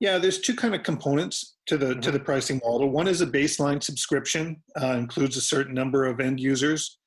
Yeah, 0.00 0.16
there's 0.16 0.40
two 0.40 0.56
kind 0.56 0.74
of 0.74 0.82
components 0.82 1.58
to 1.66 1.76
the 1.76 1.86
mm-hmm. 1.86 2.00
to 2.00 2.10
the 2.10 2.20
pricing 2.20 2.60
model. 2.64 2.88
One 2.88 3.06
is 3.06 3.20
a 3.20 3.26
baseline 3.26 3.82
subscription, 3.82 4.62
uh, 4.80 4.96
includes 4.96 5.36
a 5.36 5.42
certain 5.42 5.74
number 5.74 6.06
of 6.06 6.20
end 6.20 6.40
users. 6.40 6.98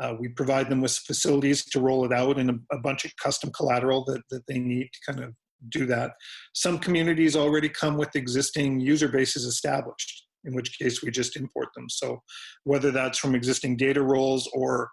Uh, 0.00 0.14
we 0.18 0.28
provide 0.28 0.68
them 0.68 0.80
with 0.80 0.92
facilities 0.92 1.64
to 1.64 1.80
roll 1.80 2.04
it 2.04 2.12
out 2.12 2.38
and 2.38 2.50
a, 2.50 2.58
a, 2.72 2.78
bunch 2.78 3.04
of 3.04 3.12
custom 3.22 3.48
collateral 3.52 4.04
that, 4.04 4.20
that 4.28 4.44
they 4.48 4.58
need 4.58 4.88
to 4.92 5.12
kind 5.12 5.24
of 5.24 5.32
do 5.68 5.86
that. 5.86 6.10
Some 6.52 6.80
communities 6.80 7.36
already 7.36 7.68
come 7.68 7.96
with 7.96 8.16
existing 8.16 8.80
user 8.80 9.06
bases 9.06 9.44
established, 9.44 10.26
in 10.46 10.52
which 10.52 10.76
case 10.80 11.00
we 11.00 11.12
just 11.12 11.36
import 11.36 11.68
them. 11.76 11.88
So 11.88 12.20
whether 12.64 12.90
that's 12.90 13.18
from 13.18 13.36
existing 13.36 13.76
data 13.76 14.02
roles 14.02 14.48
or 14.52 14.90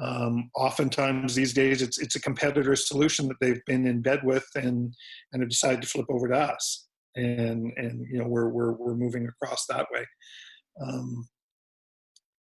um, 0.00 0.50
oftentimes 0.56 1.34
these 1.34 1.52
days 1.52 1.82
it's 1.82 1.98
it's 1.98 2.16
a 2.16 2.20
competitor 2.20 2.76
solution 2.76 3.28
that 3.28 3.36
they've 3.40 3.64
been 3.66 3.86
in 3.86 4.00
bed 4.00 4.20
with 4.22 4.46
and 4.54 4.94
and 5.32 5.42
have 5.42 5.50
decided 5.50 5.82
to 5.82 5.88
flip 5.88 6.06
over 6.08 6.28
to 6.28 6.34
us 6.34 6.87
and 7.16 7.72
and 7.76 8.06
you 8.10 8.18
know 8.18 8.28
we're 8.28 8.48
we're 8.48 8.72
we're 8.72 8.94
moving 8.94 9.26
across 9.26 9.66
that 9.66 9.86
way. 9.92 10.04
Um, 10.80 11.28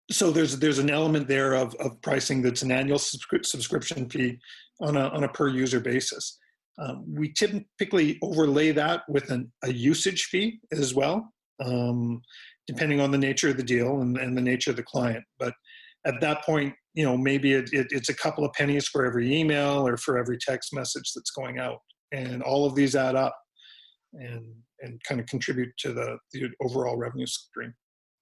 so 0.09 0.31
there's 0.31 0.57
there's 0.59 0.79
an 0.79 0.89
element 0.89 1.27
there 1.27 1.53
of 1.53 1.75
of 1.75 2.01
pricing 2.01 2.41
that's 2.41 2.61
an 2.61 2.71
annual 2.71 2.97
subscri- 2.97 3.45
subscription 3.45 4.09
fee 4.09 4.39
on 4.81 4.95
a 4.97 5.09
on 5.09 5.23
a 5.23 5.29
per 5.29 5.47
user 5.47 5.79
basis. 5.79 6.37
Um, 6.79 7.05
we 7.07 7.33
typically 7.33 8.19
overlay 8.21 8.71
that 8.71 9.01
with 9.09 9.31
an, 9.31 9.51
a 9.63 9.73
usage 9.73 10.25
fee 10.25 10.59
as 10.71 10.93
well, 10.93 11.33
um, 11.63 12.21
depending 12.67 13.01
on 13.01 13.09
the 13.09 13.17
nature 13.17 13.49
of 13.49 13.57
the 13.57 13.63
deal 13.63 14.01
and, 14.01 14.15
and 14.17 14.37
the 14.37 14.41
nature 14.41 14.69
of 14.69 14.77
the 14.77 14.83
client. 14.83 15.23
But 15.39 15.55
at 16.05 16.21
that 16.21 16.43
point, 16.43 16.75
you 16.93 17.03
know, 17.03 17.17
maybe 17.17 17.53
it, 17.53 17.69
it, 17.73 17.87
it's 17.89 18.09
a 18.09 18.15
couple 18.15 18.45
of 18.45 18.53
pennies 18.53 18.87
for 18.87 19.05
every 19.05 19.35
email 19.35 19.87
or 19.87 19.97
for 19.97 20.19
every 20.19 20.37
text 20.37 20.71
message 20.71 21.13
that's 21.15 21.31
going 21.31 21.57
out, 21.57 21.79
and 22.11 22.43
all 22.43 22.65
of 22.65 22.75
these 22.75 22.95
add 22.95 23.15
up 23.15 23.35
and 24.19 24.45
and 24.81 25.01
kind 25.03 25.19
of 25.19 25.27
contribute 25.27 25.69
to 25.79 25.93
the, 25.93 26.17
the 26.33 26.49
overall 26.61 26.97
revenue 26.97 27.25
stream. 27.25 27.73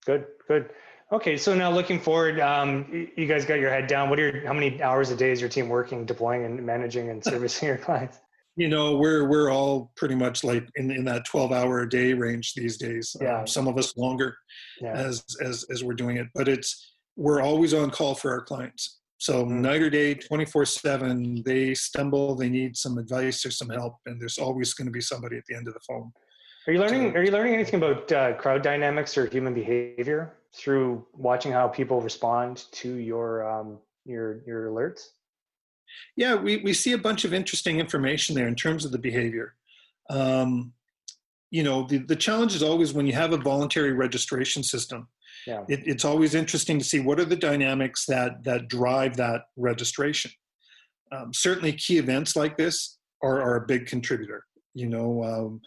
Good, 0.06 0.25
good. 0.48 0.70
Okay, 1.12 1.38
so 1.38 1.54
now 1.54 1.70
looking 1.70 2.00
forward, 2.00 2.40
um, 2.40 3.10
you 3.16 3.28
guys 3.28 3.46
got 3.46 3.60
your 3.60 3.70
head 3.70 3.88
down. 3.88 4.10
What 4.10 4.20
are 4.20 4.30
your, 4.30 4.48
how 4.48 4.54
many 4.54 4.82
hours 4.82 5.12
a 5.12 5.16
day 5.16 5.32
is 5.32 5.40
your 5.40 5.50
team 5.50 5.70
working, 5.70 6.06
deploying, 6.06 6.46
and 6.46 6.66
managing 6.66 7.10
and 7.10 7.24
servicing 7.24 7.68
your 7.68 7.78
clients? 7.78 8.18
You 8.56 8.70
know, 8.70 8.96
we're 8.96 9.28
we're 9.28 9.52
all 9.52 9.92
pretty 9.98 10.16
much 10.16 10.44
like 10.44 10.68
in, 10.75 10.90
in 10.90 11.04
that 11.06 11.25
twelve 11.25 11.52
hour 11.52 11.82
a 11.82 11.90
day 11.90 12.14
range 12.14 12.54
these 12.56 12.78
days. 12.78 13.16
Yeah. 13.20 13.40
Um, 13.40 13.48
some 13.48 13.68
of 13.68 13.78
us 13.78 13.96
longer, 13.98 14.36
yeah. 14.82 14.94
as 14.94 15.24
as 15.44 15.66
as 15.70 15.84
we're 15.84 15.94
doing 15.94 16.18
it, 16.18 16.28
but 16.34 16.48
it's 16.48 16.94
we're 17.18 17.42
always 17.42 17.74
on 17.74 17.92
call 17.92 18.16
for 18.16 18.32
our 18.32 18.42
clients. 18.42 19.02
So 19.25 19.44
mm-hmm. 19.44 19.62
night 19.62 19.82
or 19.82 19.89
day, 19.89 20.13
24 20.13 20.65
seven, 20.65 21.41
they 21.48 21.74
stumble, 21.74 22.36
they 22.36 22.48
need 22.48 22.77
some 22.77 23.00
advice 23.00 23.44
or 23.44 23.50
some 23.50 23.70
help. 23.70 23.96
And 24.05 24.22
there's 24.22 24.38
always 24.38 24.75
going 24.75 24.86
to 24.86 24.91
be 24.91 25.01
somebody 25.01 25.36
at 25.36 25.46
the 25.50 25.55
end 25.55 25.67
of 25.67 25.74
the 25.74 25.79
phone. 25.79 26.12
Are 26.67 26.74
you 26.74 26.79
learning? 26.79 27.17
Are 27.17 27.24
you 27.24 27.32
learning 27.32 27.55
anything 27.55 27.82
about 27.82 28.12
uh, 28.12 28.34
crowd 28.34 28.62
dynamics 28.62 29.17
or 29.17 29.25
human 29.25 29.55
behavior 29.55 30.34
through 30.53 31.08
watching 31.13 31.51
how 31.51 31.67
people 31.67 32.01
respond 32.01 32.65
to 32.74 32.98
your 32.98 33.50
um, 33.50 33.79
your 34.05 34.44
your 34.46 34.70
alerts? 34.70 35.08
Yeah, 36.15 36.36
we 36.36 36.58
we 36.58 36.74
see 36.74 36.91
a 36.91 36.98
bunch 36.98 37.25
of 37.25 37.34
interesting 37.34 37.79
information 37.79 38.36
there 38.36 38.48
in 38.48 38.55
terms 38.55 38.86
of 38.86 38.91
the 38.91 39.00
behavior. 39.00 39.55
Um, 40.08 40.72
you 41.50 41.63
know, 41.63 41.88
the 41.88 41.98
the 41.98 42.15
challenge 42.15 42.53
is 42.53 42.62
always 42.62 42.94
when 42.94 43.08
you 43.08 43.13
have 43.13 43.34
a 43.34 43.38
voluntary 43.38 43.94
registration 43.94 44.62
system. 44.62 45.08
Yeah. 45.48 45.63
It, 45.70 45.84
it's 45.86 46.06
always 46.06 46.36
interesting 46.36 46.80
to 46.80 46.86
see 46.86 47.00
what 47.00 47.20
are 47.20 47.25
the 47.25 47.36
dynamics 47.36 48.06
that 48.08 48.44
that 48.44 48.68
drive 48.68 49.18
that 49.18 49.44
registration. 49.58 50.32
Um, 51.12 51.34
certainly, 51.34 51.74
key 51.74 51.98
events 51.98 52.36
like 52.36 52.58
this 52.58 52.98
are, 53.22 53.42
are 53.42 53.58
a 53.58 53.65
big 53.65 53.86
contributor. 53.86 54.44
You 54.74 54.89
know, 54.89 55.24
um, 55.24 55.62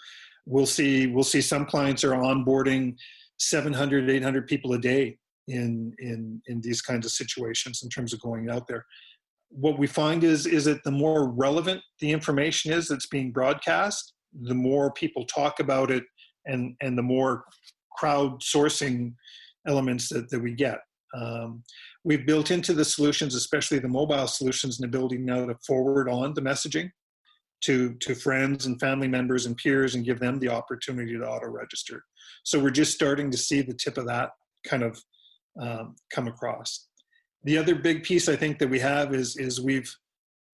we'll 0.46 0.66
see 0.66 1.06
we'll 1.06 1.24
see 1.24 1.40
some 1.40 1.64
clients 1.64 2.04
are 2.04 2.12
onboarding 2.12 2.96
700 3.38 4.10
800 4.10 4.46
people 4.46 4.72
a 4.72 4.78
day 4.78 5.16
in 5.46 5.94
in 5.98 6.42
in 6.46 6.60
these 6.60 6.82
kinds 6.82 7.06
of 7.06 7.12
situations 7.12 7.82
in 7.82 7.88
terms 7.88 8.12
of 8.12 8.20
going 8.20 8.50
out 8.50 8.66
there 8.66 8.84
what 9.50 9.78
we 9.78 9.86
find 9.86 10.24
is 10.24 10.46
is 10.46 10.64
that 10.64 10.82
the 10.84 10.90
more 10.90 11.30
relevant 11.30 11.80
the 12.00 12.10
information 12.10 12.72
is 12.72 12.88
that's 12.88 13.06
being 13.06 13.32
broadcast 13.32 14.12
the 14.42 14.54
more 14.54 14.92
people 14.92 15.24
talk 15.24 15.60
about 15.60 15.90
it 15.90 16.04
and 16.46 16.74
and 16.80 16.96
the 16.96 17.02
more 17.02 17.44
crowdsourcing 18.00 19.12
elements 19.68 20.08
that, 20.08 20.28
that 20.30 20.40
we 20.40 20.52
get. 20.52 20.78
Um, 21.16 21.62
we've 22.04 22.26
built 22.26 22.50
into 22.50 22.74
the 22.74 22.84
solutions 22.84 23.34
especially 23.34 23.78
the 23.78 23.88
mobile 23.88 24.26
solutions 24.26 24.78
an 24.78 24.84
ability 24.84 25.16
now 25.16 25.46
to 25.46 25.54
forward 25.66 26.06
on 26.08 26.34
the 26.34 26.42
messaging 26.42 26.90
to 27.62 27.94
to 27.94 28.14
friends 28.14 28.66
and 28.66 28.78
family 28.78 29.08
members 29.08 29.46
and 29.46 29.56
peers 29.56 29.94
and 29.94 30.04
give 30.04 30.20
them 30.20 30.38
the 30.38 30.48
opportunity 30.48 31.16
to 31.16 31.26
auto 31.26 31.48
register. 31.48 32.04
So 32.44 32.58
we're 32.58 32.70
just 32.70 32.92
starting 32.94 33.30
to 33.30 33.38
see 33.38 33.62
the 33.62 33.74
tip 33.74 33.96
of 33.96 34.06
that 34.06 34.30
kind 34.66 34.82
of 34.82 35.02
um, 35.60 35.96
come 36.12 36.28
across. 36.28 36.88
The 37.44 37.58
other 37.58 37.74
big 37.74 38.02
piece 38.02 38.28
i 38.28 38.36
think 38.36 38.58
that 38.58 38.68
we 38.68 38.80
have 38.80 39.14
is 39.14 39.36
is 39.36 39.60
we've 39.60 39.92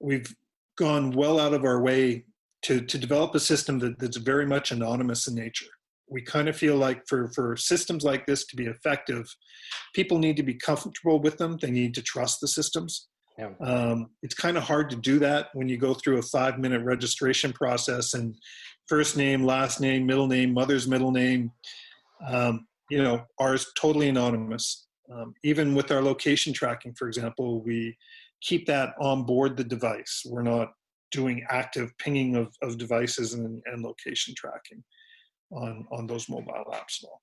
we've 0.01 0.35
gone 0.77 1.11
well 1.13 1.41
out 1.41 1.55
of 1.55 1.65
our 1.65 1.81
way 1.81 2.25
to 2.63 2.81
to 2.81 2.99
develop 2.99 3.35
a 3.35 3.41
system 3.41 3.79
that, 3.81 3.99
that's 3.99 4.17
very 4.17 4.47
much 4.47 4.71
anonymous 4.71 5.27
in 5.27 5.35
nature 5.35 5.67
we 6.09 6.23
kind 6.23 6.49
of 6.49 6.57
feel 6.57 6.77
like 6.77 7.03
for 7.09 7.29
for 7.29 7.57
systems 7.57 8.05
like 8.05 8.27
this 8.27 8.47
to 8.47 8.57
be 8.57 8.67
effective 8.67 9.27
people 9.95 10.19
need 10.19 10.37
to 10.37 10.43
be 10.43 10.55
comfortable 10.55 11.21
with 11.21 11.39
them 11.39 11.59
they 11.61 11.71
need 11.71 11.95
to 11.95 12.03
trust 12.03 12.41
the 12.41 12.49
systems 12.49 13.09
yeah. 13.39 13.51
Um, 13.61 14.11
it's 14.23 14.35
kind 14.35 14.57
of 14.57 14.63
hard 14.63 14.91
to 14.91 14.97
do 14.97 15.19
that 15.19 15.49
when 15.55 15.69
you 15.69 15.77
go 15.77 15.95
through 15.95 16.19
a 16.19 16.23
five 16.23 16.59
minute 16.59 16.85
registration 16.85 17.53
process 17.53 18.15
and 18.15 18.37
first 18.89 19.17
name, 19.17 19.45
last 19.45 19.81
name, 19.81 20.07
middle 20.07 20.27
name, 20.27 20.53
mother's 20.53 20.87
middle 20.87 21.11
name. 21.11 21.51
Um, 22.27 22.67
you 22.91 23.03
know, 23.03 23.25
ours 23.41 23.73
totally 23.77 24.09
anonymous. 24.09 24.87
Um, 25.13 25.35
even 25.43 25.75
with 25.75 25.91
our 25.91 26.01
location 26.01 26.53
tracking, 26.53 26.95
for 26.95 27.09
example, 27.09 27.63
we 27.63 27.97
keep 28.41 28.67
that 28.67 28.95
on 29.01 29.25
board 29.25 29.57
the 29.57 29.65
device. 29.65 30.23
We're 30.27 30.43
not 30.43 30.73
doing 31.11 31.45
active 31.49 31.97
pinging 31.99 32.37
of, 32.37 32.55
of 32.63 32.79
devices 32.79 33.35
and, 33.35 33.63
and 33.67 33.83
location 33.83 34.35
tracking 34.37 34.83
on, 35.55 35.87
on 35.91 36.07
those 36.07 36.29
mobile 36.29 36.53
apps. 36.73 37.03
Well. 37.03 37.21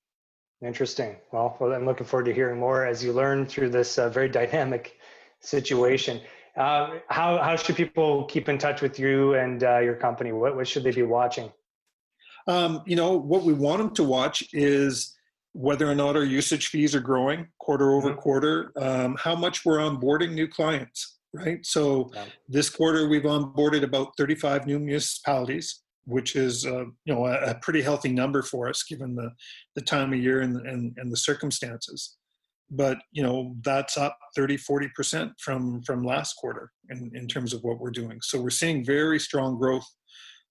Interesting. 0.64 1.16
Well, 1.32 1.56
well, 1.58 1.72
I'm 1.72 1.84
looking 1.84 2.06
forward 2.06 2.26
to 2.26 2.34
hearing 2.34 2.60
more 2.60 2.86
as 2.86 3.02
you 3.02 3.12
learn 3.12 3.46
through 3.46 3.70
this 3.70 3.98
uh, 3.98 4.08
very 4.08 4.28
dynamic 4.40 4.98
situation. 5.40 6.20
Uh, 6.56 6.98
how 7.08 7.38
how 7.38 7.56
should 7.56 7.76
people 7.76 8.24
keep 8.24 8.48
in 8.48 8.58
touch 8.58 8.82
with 8.82 8.98
you 8.98 9.34
and 9.34 9.64
uh, 9.64 9.78
your 9.78 9.94
company? 9.94 10.32
What 10.32 10.54
what 10.54 10.68
should 10.68 10.84
they 10.84 10.92
be 10.92 11.02
watching? 11.02 11.50
Um, 12.46 12.82
you 12.86 12.96
know, 12.96 13.16
what 13.16 13.42
we 13.42 13.54
want 13.54 13.78
them 13.78 13.94
to 13.94 14.04
watch 14.04 14.44
is 14.52 15.16
whether 15.52 15.90
or 15.90 15.94
not 15.94 16.16
our 16.16 16.24
usage 16.24 16.68
fees 16.68 16.94
are 16.94 17.00
growing 17.00 17.48
quarter 17.58 17.92
over 17.92 18.10
mm-hmm. 18.10 18.18
quarter, 18.18 18.72
um, 18.76 19.16
how 19.18 19.34
much 19.34 19.64
we're 19.64 19.78
onboarding 19.78 20.32
new 20.32 20.48
clients, 20.48 21.18
right? 21.34 21.64
So 21.64 22.10
yeah. 22.14 22.24
this 22.48 22.70
quarter 22.70 23.08
we've 23.08 23.22
onboarded 23.22 23.82
about 23.82 24.16
35 24.16 24.66
new 24.66 24.78
municipalities, 24.78 25.81
which 26.04 26.36
is 26.36 26.66
uh, 26.66 26.84
you 27.04 27.14
know 27.14 27.26
a, 27.26 27.50
a, 27.50 27.54
pretty 27.56 27.82
healthy 27.82 28.10
number 28.10 28.42
for 28.42 28.68
us 28.68 28.82
given 28.82 29.14
the 29.14 29.30
the 29.74 29.80
time 29.80 30.12
of 30.12 30.18
year 30.18 30.40
and 30.40 30.56
and, 30.66 30.94
and 30.96 31.12
the 31.12 31.16
circumstances. 31.16 32.16
But 32.70 32.98
you 33.12 33.22
know 33.22 33.54
that's 33.64 33.96
up 33.96 34.16
30, 34.36 34.56
40 34.56 34.88
percent 34.94 35.32
from 35.38 35.82
from 35.82 36.04
last 36.04 36.34
quarter 36.34 36.70
in, 36.90 37.10
in 37.14 37.28
terms 37.28 37.52
of 37.52 37.62
what 37.62 37.78
we're 37.78 37.90
doing. 37.90 38.18
So 38.22 38.40
we're 38.40 38.50
seeing 38.50 38.84
very 38.84 39.18
strong 39.18 39.58
growth 39.58 39.86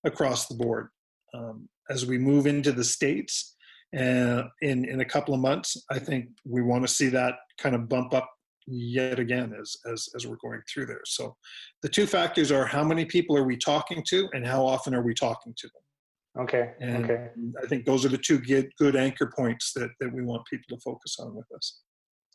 across 0.05 0.48
the 0.48 0.55
board. 0.55 0.89
Um, 1.34 1.70
as 1.89 2.05
we 2.05 2.17
move 2.17 2.48
into 2.48 2.72
the 2.72 2.84
states 2.84 3.55
uh, 3.98 4.43
in 4.62 4.86
in 4.86 5.01
a 5.01 5.05
couple 5.05 5.34
of 5.34 5.41
months, 5.41 5.77
I 5.89 6.00
think 6.00 6.29
we 6.46 6.62
want 6.62 6.88
to 6.88 6.93
see 6.93 7.10
that 7.10 7.36
kind 7.58 7.75
of 7.75 7.89
bump 7.89 8.13
up 8.13 8.29
yet 8.68 9.20
again 9.20 9.53
as 9.60 9.75
as 9.91 10.10
as 10.15 10.27
we're 10.27 10.38
going 10.38 10.62
through 10.72 10.86
there. 10.86 11.01
So 11.06 11.36
the 11.82 11.89
two 11.89 12.06
factors 12.06 12.51
are 12.51 12.65
how 12.65 12.84
many 12.84 13.06
people 13.06 13.38
are 13.38 13.44
we 13.44 13.58
talking 13.58 14.03
to 14.10 14.30
and 14.34 14.46
how 14.46 14.65
often 14.65 14.94
are 14.94 15.03
we 15.03 15.13
talking 15.13 15.53
to 15.58 15.68
them. 15.68 16.44
Okay. 16.44 16.72
And 16.80 17.03
okay. 17.06 17.27
I 17.62 17.68
think 17.68 17.86
those 17.86 18.06
are 18.06 18.10
the 18.10 18.18
two 18.18 18.39
good 18.39 18.70
good 18.77 18.96
anchor 18.96 19.32
points 19.36 19.74
that 19.74 19.89
that 20.00 20.13
we 20.13 20.24
want 20.24 20.46
people 20.46 20.77
to 20.77 20.82
focus 20.82 21.18
on 21.20 21.36
with 21.36 21.48
us. 21.56 21.82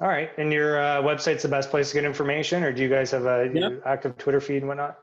All 0.00 0.08
right. 0.08 0.30
And 0.36 0.52
your 0.52 0.78
uh, 0.78 1.02
website's 1.02 1.42
the 1.42 1.48
best 1.48 1.70
place 1.70 1.88
to 1.88 1.94
get 1.94 2.04
information, 2.04 2.62
or 2.62 2.72
do 2.72 2.82
you 2.82 2.88
guys 2.88 3.10
have 3.12 3.24
a 3.24 3.50
yeah. 3.52 3.70
active 3.86 4.18
Twitter 4.18 4.40
feed 4.40 4.58
and 4.58 4.68
whatnot? 4.68 4.98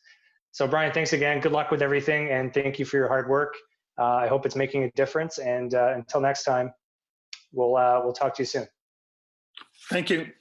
So, 0.52 0.68
Brian, 0.68 0.92
thanks 0.92 1.14
again. 1.14 1.40
Good 1.40 1.52
luck 1.52 1.72
with 1.72 1.82
everything, 1.82 2.30
and 2.30 2.54
thank 2.54 2.80
you 2.80 2.86
for 2.86 2.98
your 2.98 3.08
hard 3.08 3.30
work. 3.30 3.54
Uh, 4.00 4.16
I 4.16 4.28
hope 4.28 4.46
it's 4.46 4.56
making 4.56 4.84
a 4.84 4.92
difference. 4.92 5.38
And 5.38 5.74
uh, 5.74 5.94
until 5.96 6.22
next 6.22 6.44
time, 6.44 6.74
we'll 7.52 7.76
uh, 7.76 8.02
we'll 8.04 8.14
talk 8.14 8.36
to 8.36 8.42
you 8.42 8.48
soon. 8.48 8.68
Thank 9.90 10.10
you. 10.10 10.32